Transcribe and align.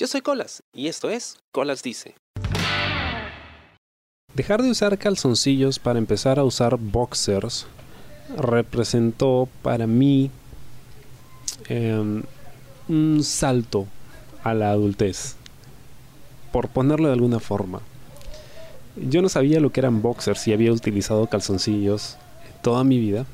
Yo 0.00 0.06
soy 0.06 0.22
Colas 0.22 0.62
y 0.72 0.88
esto 0.88 1.10
es 1.10 1.36
Colas 1.52 1.82
Dice. 1.82 2.14
Dejar 4.32 4.62
de 4.62 4.70
usar 4.70 4.96
calzoncillos 4.96 5.78
para 5.78 5.98
empezar 5.98 6.38
a 6.38 6.44
usar 6.44 6.78
boxers 6.78 7.66
representó 8.34 9.46
para 9.60 9.86
mí 9.86 10.30
em, 11.68 12.22
un 12.88 13.22
salto 13.22 13.88
a 14.42 14.54
la 14.54 14.70
adultez, 14.70 15.36
por 16.50 16.68
ponerlo 16.70 17.08
de 17.08 17.12
alguna 17.12 17.38
forma. 17.38 17.82
Yo 18.96 19.20
no 19.20 19.28
sabía 19.28 19.60
lo 19.60 19.70
que 19.70 19.80
eran 19.80 20.00
boxers 20.00 20.48
y 20.48 20.54
había 20.54 20.72
utilizado 20.72 21.26
calzoncillos 21.26 22.16
toda 22.62 22.84
mi 22.84 22.98
vida, 22.98 23.26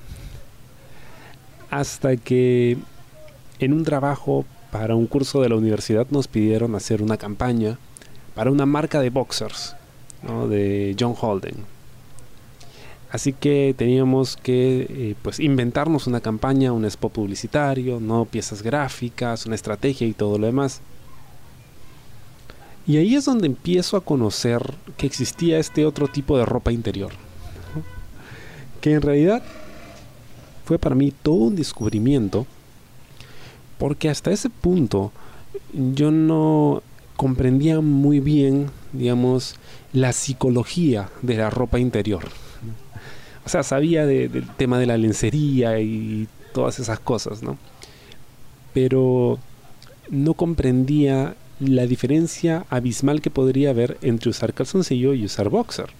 hasta 1.70 2.16
que 2.16 2.76
en 3.60 3.72
un 3.72 3.84
trabajo 3.84 4.44
para 4.78 4.94
un 4.94 5.06
curso 5.06 5.40
de 5.40 5.48
la 5.48 5.56
universidad 5.56 6.06
nos 6.10 6.28
pidieron 6.28 6.74
hacer 6.74 7.00
una 7.00 7.16
campaña 7.16 7.78
para 8.34 8.50
una 8.50 8.66
marca 8.66 9.00
de 9.00 9.08
boxers 9.08 9.74
de 10.50 10.94
John 11.00 11.14
Holden. 11.18 11.54
Así 13.10 13.32
que 13.32 13.74
teníamos 13.74 14.36
que 14.36 14.86
eh, 14.90 15.14
pues 15.22 15.40
inventarnos 15.40 16.06
una 16.06 16.20
campaña, 16.20 16.72
un 16.72 16.84
spot 16.84 17.10
publicitario, 17.10 18.00
no 18.00 18.26
piezas 18.26 18.62
gráficas, 18.62 19.46
una 19.46 19.54
estrategia 19.54 20.06
y 20.06 20.12
todo 20.12 20.36
lo 20.36 20.44
demás. 20.44 20.82
Y 22.86 22.98
ahí 22.98 23.14
es 23.14 23.24
donde 23.24 23.46
empiezo 23.46 23.96
a 23.96 24.04
conocer 24.04 24.74
que 24.98 25.06
existía 25.06 25.58
este 25.58 25.86
otro 25.86 26.06
tipo 26.06 26.36
de 26.36 26.44
ropa 26.44 26.70
interior. 26.70 27.12
Que 28.82 28.92
en 28.92 29.00
realidad 29.00 29.42
fue 30.66 30.78
para 30.78 30.94
mí 30.94 31.14
todo 31.22 31.36
un 31.46 31.56
descubrimiento 31.56 32.46
porque 33.78 34.08
hasta 34.08 34.30
ese 34.30 34.50
punto 34.50 35.12
yo 35.72 36.10
no 36.10 36.82
comprendía 37.16 37.80
muy 37.80 38.20
bien, 38.20 38.70
digamos, 38.92 39.56
la 39.92 40.12
psicología 40.12 41.08
de 41.22 41.36
la 41.36 41.50
ropa 41.50 41.78
interior. 41.78 42.24
O 43.44 43.48
sea, 43.48 43.62
sabía 43.62 44.06
del 44.06 44.48
tema 44.56 44.78
de 44.78 44.86
la 44.86 44.96
lencería 44.96 45.80
y 45.80 46.28
todas 46.52 46.78
esas 46.78 46.98
cosas, 46.98 47.42
¿no? 47.42 47.58
Pero 48.74 49.38
no 50.10 50.34
comprendía 50.34 51.36
la 51.60 51.86
diferencia 51.86 52.66
abismal 52.70 53.20
que 53.20 53.30
podría 53.30 53.70
haber 53.70 53.98
entre 54.02 54.30
usar 54.30 54.52
calzoncillo 54.52 55.14
y 55.14 55.24
usar 55.24 55.48
boxer. 55.48 55.90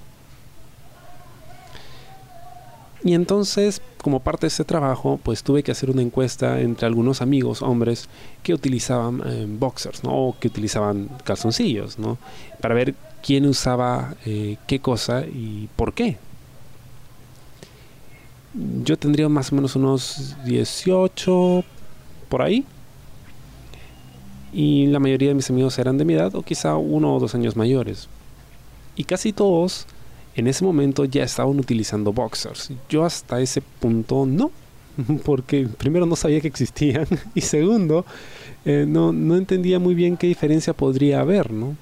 Y 3.07 3.15
entonces, 3.15 3.81
como 4.03 4.19
parte 4.19 4.43
de 4.43 4.49
ese 4.49 4.65
trabajo, 4.65 5.21
pues 5.23 5.45
tuve 5.45 5.63
que 5.63 5.71
hacer 5.71 5.91
una 5.91 6.03
encuesta 6.03 6.61
entre 6.61 6.89
algunos 6.89 7.23
amigos, 7.23 7.63
hombres, 7.63 8.09
que 8.43 8.53
utilizaban 8.53 9.23
eh, 9.25 9.47
boxers, 9.49 10.03
¿no? 10.03 10.11
O 10.11 10.37
que 10.37 10.49
utilizaban 10.49 11.09
calzoncillos, 11.23 12.01
¿no? 12.01 12.19
Para 12.61 12.75
ver 12.75 12.97
quién 13.23 13.47
usaba 13.47 14.17
eh, 14.27 14.57
qué 14.67 14.81
cosa 14.81 15.25
y 15.25 15.69
por 15.77 15.95
qué. 15.95 16.19
Yo 18.83 18.99
tendría 18.99 19.29
más 19.29 19.53
o 19.53 19.55
menos 19.55 19.77
unos 19.77 20.35
18 20.45 21.63
por 22.29 22.43
ahí. 22.43 22.65
Y 24.53 24.89
la 24.89 24.99
mayoría 24.99 25.29
de 25.29 25.35
mis 25.37 25.49
amigos 25.49 25.79
eran 25.79 25.97
de 25.97 26.05
mi 26.05 26.15
edad 26.15 26.35
o 26.35 26.43
quizá 26.43 26.77
uno 26.77 27.15
o 27.15 27.21
dos 27.21 27.37
años 27.37 27.55
mayores. 27.55 28.09
Y 28.97 29.05
casi 29.05 29.33
todos 29.33 29.87
en 30.37 30.47
ese 30.47 30.65
momento 30.65 31.05
ya 31.07 31.25
estaban 31.25 31.59
utilizando 31.59 32.13
boxers. 32.13 32.71
Yo 32.89 33.05
hasta 33.05 33.41
ese 33.41 33.63
punto 33.63 34.27
no, 34.27 34.51
porque 35.25 35.67
primero 35.67 36.07
no 36.07 36.15
sabía 36.15 36.41
que 36.41 36.49
existían 36.49 37.07
y 37.35 37.41
segundo 37.41 38.05
eh, 38.65 38.85
no, 38.87 39.11
entendía 39.37 39.79
muy 39.79 39.95
bien 39.95 40.17
qué 40.17 40.27
diferencia 40.27 40.75
podría 40.75 41.21
haber, 41.21 41.53
¿no? 41.53 41.77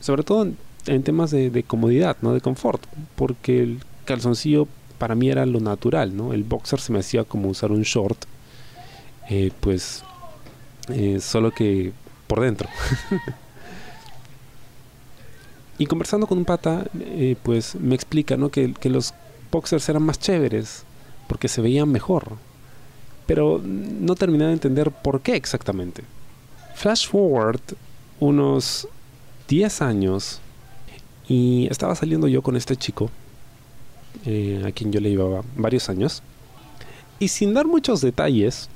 Sobre 0.00 0.22
todo 0.22 0.48
en, 0.86 1.02
temas 1.02 1.30
de, 1.30 1.64
comodidad, 1.66 2.16
¿no? 2.20 2.32
De 2.32 2.40
confort, 2.40 2.82
porque 3.14 3.62
el 3.62 3.78
calzoncillo 4.04 4.66
para 4.98 5.14
mí 5.14 5.28
era 5.30 5.46
lo 5.46 5.60
natural, 5.60 6.16
¿no? 6.16 6.32
El 6.32 6.44
boxer 6.44 6.80
se 6.80 6.92
me 6.92 7.00
hacía 7.00 7.24
como 7.24 7.48
usar 7.48 7.70
un 7.70 7.82
short, 7.82 8.18
eh, 9.28 9.52
pues 9.60 10.02
eh, 10.88 11.18
solo 11.20 11.52
que 11.52 11.92
por 12.26 12.40
dentro. 12.40 12.68
Y 15.78 15.86
conversando 15.86 16.26
con 16.26 16.38
un 16.38 16.44
pata, 16.44 16.86
eh, 16.98 17.36
pues 17.42 17.76
me 17.76 17.94
explica 17.94 18.36
¿no? 18.36 18.50
que, 18.50 18.74
los 18.84 19.14
boxers 19.52 19.88
eran 19.88 20.02
más 20.02 20.18
chéveres, 20.18 20.82
porque 21.28 21.46
se 21.46 21.62
veían 21.62 21.90
mejor. 21.90 22.36
Pero 23.26 23.60
no 23.62 24.16
terminé 24.16 24.46
de 24.46 24.54
entender 24.54 24.90
por 24.90 25.20
qué 25.20 25.36
exactamente. 25.36 26.02
Flash 26.74 27.08
forward 27.08 27.60
unos 28.18 28.88
10 29.48 29.82
años 29.82 30.40
y 31.28 31.68
estaba 31.70 31.94
saliendo 31.94 32.26
yo 32.26 32.42
con 32.42 32.56
este 32.56 32.74
chico, 32.76 33.10
eh, 34.24 34.64
a 34.66 34.72
quien 34.72 34.90
yo 34.90 34.98
le 34.98 35.10
llevaba 35.10 35.42
varios 35.56 35.88
años. 35.88 36.22
Y 37.20 37.28
sin 37.28 37.54
dar 37.54 37.66
muchos 37.66 38.00
detalles, 38.00 38.68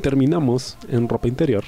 terminamos 0.00 0.78
en 0.88 1.08
ropa 1.08 1.28
interior. 1.28 1.64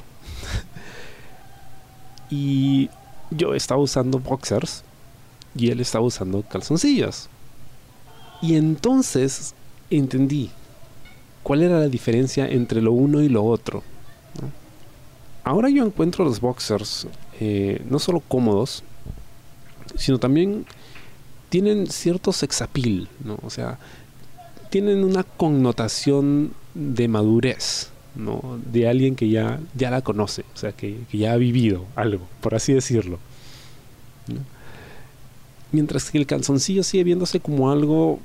y 2.30 2.88
yo 3.30 3.54
estaba 3.54 3.80
usando 3.80 4.18
boxers 4.18 4.84
y 5.54 5.70
él 5.70 5.80
estaba 5.80 6.04
usando 6.04 6.42
calzoncillos. 6.42 7.28
Y 8.40 8.56
entonces 8.56 9.54
entendí 9.90 10.50
cuál 11.42 11.62
era 11.62 11.80
la 11.80 11.88
diferencia 11.88 12.46
entre 12.46 12.80
lo 12.80 12.92
uno 12.92 13.20
y 13.20 13.28
lo 13.28 13.44
otro. 13.44 13.82
Ahora 15.44 15.70
yo 15.70 15.84
encuentro 15.84 16.24
los 16.24 16.40
boxers 16.40 17.06
eh, 17.40 17.82
no 17.88 17.98
solo 17.98 18.20
cómodos, 18.20 18.84
sino 19.96 20.18
también 20.18 20.66
tienen 21.48 21.86
cierto 21.86 22.32
sexapil. 22.32 23.08
O 23.42 23.50
sea, 23.50 23.78
tienen 24.70 25.04
una 25.04 25.24
connotación 25.24 26.52
de 26.74 27.08
madurez. 27.08 27.90
¿No? 28.18 28.58
de 28.70 28.88
alguien 28.88 29.16
que 29.16 29.30
ya, 29.30 29.60
ya 29.74 29.90
la 29.90 30.02
conoce, 30.02 30.44
o 30.54 30.56
sea, 30.58 30.72
que, 30.72 30.98
ya 31.12 31.32
ha 31.32 31.36
vivido 31.36 31.86
algo, 31.94 32.26
por 32.42 32.54
así 32.54 32.74
decirlo. 32.74 33.18
Mientras 35.72 36.10
que 36.10 36.18
el 36.18 36.26
calzoncillo 36.26 36.82
sigue 36.82 37.04
viéndose 37.04 37.40
como 37.40 37.70
algo 37.70 38.18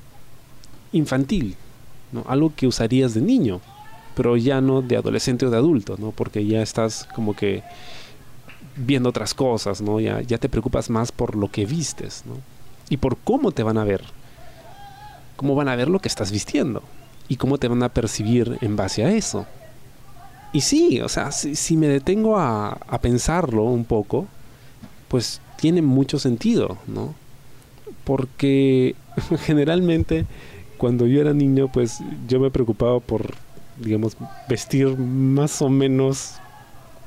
infantil, 0.92 1.56
¿no? 2.12 2.26
algo 2.28 2.52
que 2.56 2.68
usarías 2.68 3.14
de 3.14 3.22
niño, 3.22 3.62
pero 4.16 4.36
ya 4.36 4.62
no 4.62 4.82
de 4.82 4.98
adolescente 4.98 5.46
o 5.46 5.52
de 5.52 5.58
adulto, 5.58 5.96
¿no? 5.98 6.12
porque 6.12 6.46
ya 6.46 6.62
estás 6.62 7.08
como 7.16 7.36
que 7.36 7.64
viendo 8.76 9.10
otras 9.10 9.34
cosas, 9.34 9.82
¿no? 9.82 10.00
ya, 10.00 10.22
ya 10.22 10.40
te 10.40 10.50
preocupas 10.50 10.90
más 10.90 11.12
por 11.12 11.36
lo 11.36 11.52
que 11.52 11.66
vistes 11.66 12.24
¿no? 12.26 12.38
y 12.90 12.98
por 12.98 13.18
cómo 13.18 13.52
te 13.52 13.62
van 13.62 13.78
a 13.78 13.84
ver, 13.84 14.04
cómo 15.36 15.54
van 15.54 15.70
a 15.70 15.76
ver 15.76 15.88
lo 15.88 16.00
que 16.00 16.08
estás 16.08 16.32
vistiendo 16.32 16.82
y 17.28 17.36
cómo 17.36 17.60
te 17.60 17.68
van 17.68 17.84
a 17.84 17.90
percibir 17.90 18.58
en 18.62 18.76
base 18.76 19.06
a 19.06 19.12
eso. 19.12 19.46
Y 20.54 20.62
sí, 20.62 21.02
o 21.02 21.10
sea, 21.10 21.32
si, 21.32 21.76
me 21.78 21.88
detengo 21.88 22.38
a, 22.38 22.78
pensarlo 23.02 23.64
un 23.64 23.86
poco, 23.86 24.28
pues 25.08 25.42
tiene 25.58 25.82
mucho 25.82 26.20
sentido, 26.20 26.78
¿no? 26.86 27.16
Porque 28.04 28.96
generalmente 29.46 30.28
cuando 30.78 31.08
yo 31.08 31.22
era 31.22 31.34
niño, 31.34 31.72
pues 31.72 32.00
yo 32.28 32.40
me 32.40 32.52
preocupaba 32.52 33.00
por, 33.00 33.34
digamos, 33.78 34.16
vestir 34.48 34.96
más 34.96 35.60
o 35.64 35.70
menos 35.70 36.36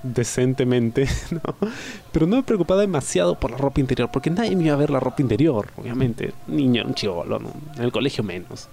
decentemente, 0.03 1.07
¿no? 1.31 1.55
Pero 2.11 2.27
no 2.27 2.37
me 2.37 2.43
preocupaba 2.43 2.81
demasiado 2.81 3.39
por 3.39 3.53
la 3.53 3.59
ropa 3.59 3.81
interior, 3.81 4.11
porque 4.13 4.31
nadie 4.31 4.57
me 4.57 4.65
iba 4.65 4.75
a 4.75 4.79
ver 4.79 4.91
la 4.91 4.99
ropa 4.99 5.23
interior, 5.23 5.69
obviamente. 5.77 6.33
Niño, 6.49 6.85
un 6.85 6.95
chivolo, 6.95 7.39
¿no? 7.39 7.53
En 7.77 7.85
el 7.85 7.93
colegio 7.93 8.25
menos. 8.25 8.69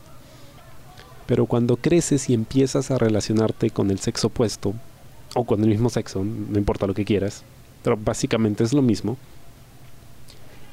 Pero 1.25 1.45
cuando 1.45 1.77
creces 1.77 2.29
y 2.29 2.33
empiezas 2.33 2.91
a 2.91 2.97
relacionarte 2.97 3.69
con 3.69 3.91
el 3.91 3.99
sexo 3.99 4.27
opuesto, 4.27 4.73
o 5.35 5.45
con 5.45 5.61
el 5.63 5.69
mismo 5.69 5.89
sexo, 5.89 6.23
no 6.23 6.57
importa 6.57 6.87
lo 6.87 6.93
que 6.93 7.05
quieras, 7.05 7.43
pero 7.81 7.97
básicamente 7.97 8.63
es 8.63 8.73
lo 8.73 8.81
mismo, 8.81 9.17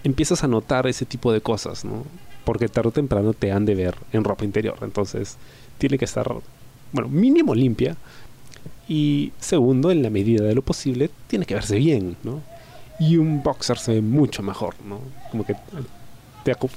empiezas 0.05 0.45
a 0.45 0.49
notar 0.49 0.87
ese 0.87 1.07
tipo 1.07 1.33
de 1.33 1.41
cosas, 1.41 1.85
¿no? 1.85 2.05
Porque 2.45 2.69
tarde 2.69 2.89
o 2.89 2.93
temprano 2.93 3.33
te 3.33 3.53
han 3.53 3.65
de 3.65 3.75
ver 3.75 3.97
en 4.13 4.25
ropa 4.25 4.45
interior, 4.45 4.79
entonces 4.83 5.37
tiene 5.79 5.99
que 5.99 6.05
estar, 6.05 6.31
bueno, 6.93 7.09
mínimo 7.09 7.55
limpia, 7.55 7.97
y 8.89 9.33
segundo, 9.39 9.91
en 9.91 10.03
la 10.03 10.11
medida 10.11 10.45
de 10.45 10.55
lo 10.55 10.63
posible, 10.63 11.11
tiene 11.29 11.47
que 11.47 11.55
verse 11.55 11.77
bien, 11.77 12.17
¿no? 12.25 12.43
Y 12.99 13.17
un 13.17 13.43
boxer 13.43 13.79
se 13.79 13.95
ve 13.95 14.03
mucho 14.03 14.43
mejor, 14.43 14.75
¿no? 14.85 15.01
Como 15.31 15.47
que 15.47 15.55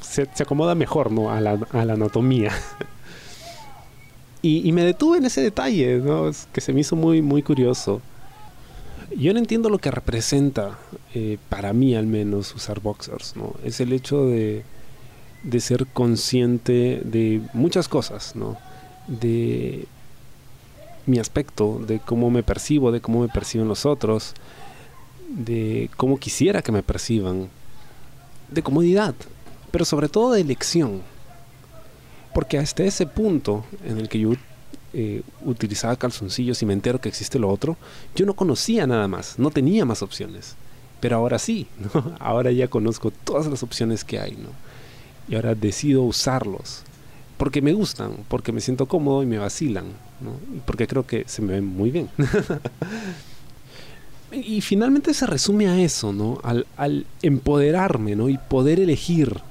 se, 0.02 0.30
acomoda 0.40 0.76
mejor, 0.76 1.12
¿no? 1.12 1.32
A 1.32 1.42
la, 1.42 1.60
a 1.72 1.86
la 1.86 1.94
anatomía. 1.94 2.52
Y, 4.46 4.74
me 4.74 4.84
detuve 4.84 5.20
en 5.20 5.26
ese 5.26 5.40
detalle, 5.40 6.00
¿no? 6.00 6.30
que 6.52 6.60
se 6.60 6.74
me 6.74 6.82
hizo 6.82 6.98
muy, 6.98 7.22
muy 7.22 7.42
curioso. 7.42 8.02
Yo 9.16 9.32
no 9.32 9.40
entiendo 9.40 9.70
lo 9.70 9.78
que 9.78 9.90
representa, 9.90 10.78
eh, 11.14 11.38
para 11.48 11.72
mí 11.72 11.96
al 11.96 12.08
menos, 12.08 12.54
usar 12.54 12.82
boxers, 12.82 13.38
¿no? 13.38 13.54
Es 13.64 13.80
el 13.80 13.94
hecho 13.94 14.26
de, 14.26 14.66
de 15.44 15.60
ser 15.62 15.88
consciente 15.88 17.02
de 17.06 17.42
muchas 17.54 17.88
cosas, 17.88 18.36
¿no? 18.36 18.58
De 19.08 19.86
mi 21.06 21.20
aspecto, 21.20 21.80
de 21.88 22.00
cómo 22.00 22.30
me 22.30 22.44
percibo, 22.44 22.92
de 22.92 23.00
cómo 23.00 23.22
me 23.22 23.30
perciben 23.30 23.70
los 23.70 23.86
otros, 23.86 24.34
de 25.30 25.90
cómo 25.96 26.18
quisiera 26.18 26.62
que 26.62 26.74
me 26.74 26.84
perciban, 26.84 27.48
de 28.52 28.62
comodidad, 28.62 29.16
pero 29.72 29.86
sobre 29.86 30.10
todo 30.10 30.34
de 30.34 30.42
elección. 30.42 31.02
Porque 32.34 32.58
hasta 32.58 32.84
ese 32.84 33.06
punto 33.06 33.66
en 33.86 33.98
el 33.98 34.10
que 34.10 34.20
yo 34.20 34.34
eh, 34.94 35.22
utilizaba 35.46 35.96
calzoncillos 35.96 36.62
y 36.62 36.66
me 36.66 36.74
entero 36.74 37.00
que 37.00 37.10
existe 37.10 37.40
lo 37.40 37.50
otro, 37.50 37.78
yo 38.16 38.26
no 38.26 38.34
conocía 38.34 38.88
nada 38.88 39.08
más, 39.08 39.38
no 39.38 39.52
tenía 39.52 39.86
más 39.86 40.02
opciones. 40.02 40.56
Pero 41.00 41.18
ahora 41.18 41.40
sí, 41.40 41.68
ahora 42.20 42.52
ya 42.52 42.68
conozco 42.68 43.12
todas 43.12 43.48
las 43.48 43.64
opciones 43.64 44.04
que 44.04 44.20
hay, 44.20 44.32
¿no? 44.32 44.50
y 45.28 45.36
ahora 45.36 45.56
decido 45.56 46.04
usarlos 46.04 46.84
porque 47.38 47.62
me 47.62 47.74
gustan, 47.74 48.12
porque 48.28 48.52
me 48.52 48.62
siento 48.62 48.86
cómodo 48.86 49.24
y 49.24 49.26
me 49.26 49.38
vacilan, 49.38 49.86
porque 50.66 50.88
creo 50.88 51.06
que 51.06 51.26
se 51.28 51.42
me 51.42 51.54
ven 51.54 51.66
muy 51.66 51.92
bien. 51.92 52.10
y 54.32 54.62
finalmente 54.62 55.14
se 55.14 55.26
resume 55.26 55.68
a 55.68 55.82
eso, 55.82 56.14
¿no? 56.14 56.40
Al, 56.44 56.68
al, 56.78 57.06
empoderarme, 57.22 58.16
¿no? 58.16 58.30
Y 58.30 58.38
poder 58.38 58.80
elegir, 58.80 59.42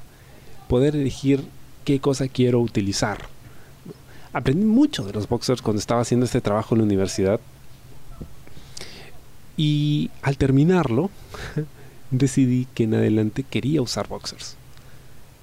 poder 0.69 0.97
elegir 0.97 1.45
qué 1.85 2.01
cosa 2.01 2.29
quiero 2.29 2.61
utilizar. 2.61 3.19
Aprendí 4.33 4.65
mucho 4.65 5.05
de 5.05 5.13
los 5.13 5.29
boxers 5.29 5.61
cuando 5.61 5.81
estaba 5.81 6.01
haciendo 6.01 6.25
este 6.25 6.41
trabajo 6.41 6.75
en 6.75 6.81
la 6.81 6.85
universidad. 6.85 7.41
Y 9.57 10.11
al 10.23 10.39
terminarlo, 10.39 11.11
decidí 12.11 12.67
que 12.75 12.85
en 12.85 12.95
adelante 12.95 13.43
quería 13.43 13.83
usar 13.83 14.09
boxers. 14.09 14.57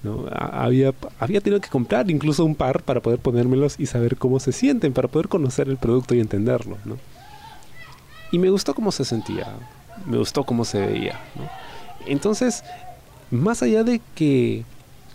¿no? 0.01 0.25
Había, 0.31 0.93
había 1.19 1.41
tenido 1.41 1.61
que 1.61 1.69
comprar 1.69 2.09
incluso 2.09 2.45
un 2.45 2.55
par 2.55 2.81
para 2.83 3.01
poder 3.01 3.19
ponérmelos 3.19 3.79
y 3.79 3.85
saber 3.85 4.17
cómo 4.17 4.39
se 4.39 4.51
sienten, 4.51 4.93
para 4.93 5.07
poder 5.07 5.27
conocer 5.27 5.69
el 5.69 5.77
producto 5.77 6.15
y 6.15 6.19
entenderlo. 6.19 6.77
¿no? 6.85 6.97
Y 8.31 8.39
me 8.39 8.49
gustó 8.49 8.73
cómo 8.73 8.91
se 8.91 9.05
sentía, 9.05 9.47
me 10.05 10.17
gustó 10.17 10.43
cómo 10.43 10.65
se 10.65 10.79
veía. 10.79 11.19
Entonces, 12.07 12.63
más 13.29 13.61
allá 13.61 13.83
de 13.83 14.01
que 14.15 14.63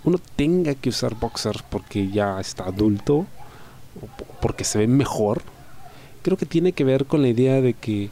uno 0.04 0.18
tenga 0.36 0.74
que 0.74 0.90
usar 0.90 1.14
boxers 1.14 1.62
porque 1.62 2.10
ya 2.10 2.38
está 2.40 2.64
adulto, 2.64 3.26
o 4.00 4.24
porque 4.40 4.64
se 4.64 4.78
ve 4.78 4.86
mejor, 4.86 5.42
creo 6.22 6.36
que 6.36 6.46
tiene 6.46 6.72
que 6.72 6.84
ver 6.84 7.06
con 7.06 7.22
la 7.22 7.28
idea 7.28 7.60
de 7.60 7.74
que 7.74 8.10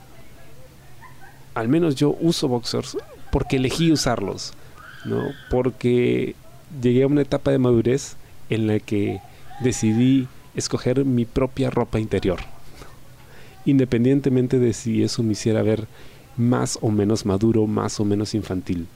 al 1.54 1.68
menos 1.68 1.94
yo 1.96 2.16
uso 2.20 2.48
boxers 2.48 2.96
porque 3.30 3.56
elegí 3.56 3.92
usarlos, 3.92 4.52
¿no? 5.04 5.30
Porque 5.50 6.34
llegué 6.80 7.02
a 7.02 7.06
una 7.06 7.22
etapa 7.22 7.50
de 7.50 7.58
madurez 7.58 8.16
en 8.48 8.66
la 8.66 8.78
que 8.78 9.20
decidí 9.60 10.28
escoger 10.54 11.04
mi 11.04 11.24
propia 11.24 11.70
ropa 11.70 12.00
interior, 12.00 12.40
independientemente 13.64 14.58
de 14.58 14.72
si 14.72 15.02
eso 15.02 15.22
me 15.22 15.32
hiciera 15.32 15.62
ver 15.62 15.86
más 16.36 16.78
o 16.80 16.90
menos 16.90 17.26
maduro, 17.26 17.66
más 17.66 18.00
o 18.00 18.04
menos 18.04 18.34
infantil. 18.34 18.86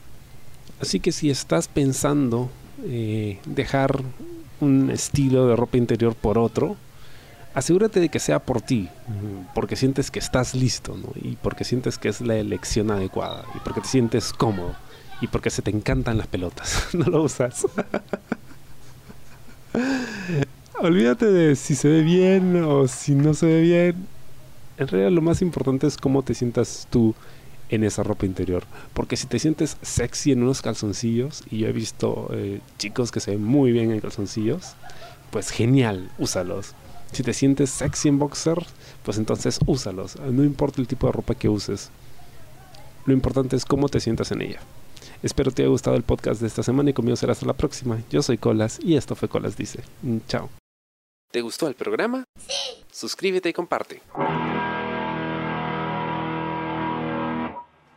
Así 0.80 1.00
que 1.00 1.12
si 1.12 1.30
estás 1.30 1.68
pensando 1.68 2.50
eh, 2.84 3.38
dejar 3.46 4.02
un 4.60 4.90
estilo 4.90 5.46
de 5.46 5.56
ropa 5.56 5.76
interior 5.76 6.14
por 6.14 6.38
otro, 6.38 6.76
asegúrate 7.54 8.00
de 8.00 8.08
que 8.08 8.20
sea 8.20 8.38
por 8.38 8.60
ti, 8.60 8.88
porque 9.54 9.76
sientes 9.76 10.10
que 10.10 10.18
estás 10.18 10.54
listo, 10.54 10.96
¿no? 10.96 11.08
y 11.14 11.36
porque 11.36 11.64
sientes 11.64 11.98
que 11.98 12.08
es 12.08 12.20
la 12.20 12.36
elección 12.36 12.90
adecuada, 12.90 13.44
y 13.54 13.58
porque 13.60 13.80
te 13.80 13.88
sientes 13.88 14.32
cómodo 14.32 14.74
y 15.20 15.28
porque 15.28 15.50
se 15.50 15.62
te 15.62 15.70
encantan 15.70 16.18
las 16.18 16.26
pelotas. 16.26 16.88
no 16.92 17.06
lo 17.06 17.22
usas. 17.22 17.66
Olvídate 20.78 21.26
de 21.26 21.56
si 21.56 21.74
se 21.74 21.88
ve 21.88 22.02
bien 22.02 22.62
o 22.62 22.86
si 22.86 23.14
no 23.14 23.32
se 23.34 23.46
ve 23.46 23.60
bien. 23.62 24.06
En 24.76 24.88
realidad 24.88 25.10
lo 25.10 25.22
más 25.22 25.40
importante 25.40 25.86
es 25.86 25.96
cómo 25.96 26.22
te 26.22 26.34
sientas 26.34 26.86
tú 26.90 27.14
en 27.68 27.84
esa 27.84 28.02
ropa 28.02 28.26
interior. 28.26 28.64
Porque 28.94 29.16
si 29.16 29.26
te 29.26 29.38
sientes 29.38 29.76
sexy 29.82 30.32
en 30.32 30.42
unos 30.42 30.62
calzoncillos, 30.62 31.44
y 31.50 31.58
yo 31.58 31.68
he 31.68 31.72
visto 31.72 32.28
eh, 32.32 32.60
chicos 32.78 33.10
que 33.10 33.20
se 33.20 33.32
ven 33.32 33.44
muy 33.44 33.72
bien 33.72 33.90
en 33.90 34.00
calzoncillos, 34.00 34.74
pues 35.30 35.50
genial, 35.50 36.10
úsalos. 36.18 36.74
Si 37.12 37.22
te 37.22 37.32
sientes 37.32 37.70
sexy 37.70 38.08
en 38.08 38.18
boxer, 38.18 38.64
pues 39.04 39.18
entonces 39.18 39.58
úsalos. 39.66 40.16
No 40.16 40.44
importa 40.44 40.80
el 40.80 40.88
tipo 40.88 41.06
de 41.06 41.12
ropa 41.12 41.34
que 41.34 41.48
uses. 41.48 41.90
Lo 43.04 43.12
importante 43.12 43.56
es 43.56 43.64
cómo 43.64 43.88
te 43.88 44.00
sientas 44.00 44.32
en 44.32 44.42
ella. 44.42 44.60
Espero 45.22 45.50
te 45.50 45.62
haya 45.62 45.70
gustado 45.70 45.96
el 45.96 46.02
podcast 46.02 46.40
de 46.40 46.46
esta 46.46 46.62
semana 46.62 46.90
y 46.90 46.92
conmigo 46.92 47.16
será 47.16 47.32
hasta 47.32 47.46
la 47.46 47.54
próxima. 47.54 48.02
Yo 48.10 48.22
soy 48.22 48.38
Colas 48.38 48.78
y 48.82 48.96
esto 48.96 49.14
fue 49.14 49.28
Colas 49.28 49.56
Dice. 49.56 49.80
Chao. 50.28 50.50
¿Te 51.30 51.40
gustó 51.40 51.68
el 51.68 51.74
programa? 51.74 52.24
Sí. 52.38 52.84
Suscríbete 52.90 53.48
y 53.48 53.52
comparte. 53.52 54.02